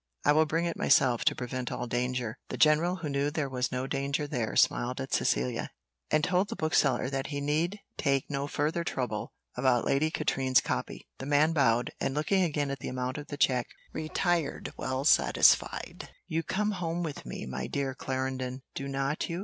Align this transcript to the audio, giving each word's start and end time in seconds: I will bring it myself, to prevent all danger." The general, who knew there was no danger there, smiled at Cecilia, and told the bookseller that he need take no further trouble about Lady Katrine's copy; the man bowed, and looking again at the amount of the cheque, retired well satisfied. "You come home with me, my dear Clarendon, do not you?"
I 0.25 0.31
will 0.31 0.47
bring 0.47 0.65
it 0.65 0.75
myself, 0.79 1.23
to 1.25 1.35
prevent 1.35 1.71
all 1.71 1.85
danger." 1.85 2.39
The 2.49 2.57
general, 2.57 2.95
who 2.95 3.09
knew 3.09 3.29
there 3.29 3.47
was 3.47 3.71
no 3.71 3.85
danger 3.85 4.25
there, 4.25 4.55
smiled 4.55 4.99
at 4.99 5.13
Cecilia, 5.13 5.69
and 6.09 6.23
told 6.23 6.49
the 6.49 6.55
bookseller 6.55 7.07
that 7.11 7.27
he 7.27 7.39
need 7.39 7.79
take 7.97 8.27
no 8.27 8.47
further 8.47 8.83
trouble 8.83 9.31
about 9.55 9.85
Lady 9.85 10.09
Katrine's 10.09 10.59
copy; 10.59 11.07
the 11.19 11.27
man 11.27 11.53
bowed, 11.53 11.91
and 11.99 12.15
looking 12.15 12.41
again 12.41 12.71
at 12.71 12.79
the 12.79 12.89
amount 12.89 13.19
of 13.19 13.27
the 13.27 13.37
cheque, 13.37 13.69
retired 13.93 14.73
well 14.75 15.05
satisfied. 15.05 16.09
"You 16.25 16.41
come 16.41 16.71
home 16.71 17.03
with 17.03 17.23
me, 17.23 17.45
my 17.45 17.67
dear 17.67 17.93
Clarendon, 17.93 18.63
do 18.73 18.87
not 18.87 19.29
you?" 19.29 19.39